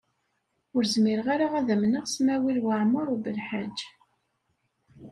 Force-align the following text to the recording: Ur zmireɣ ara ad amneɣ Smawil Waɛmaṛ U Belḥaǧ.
Ur 0.75 0.83
zmireɣ 0.93 1.27
ara 1.33 1.47
ad 1.59 1.67
amneɣ 1.73 2.05
Smawil 2.13 2.57
Waɛmaṛ 2.65 3.07
U 3.15 3.17
Belḥaǧ. 3.23 3.77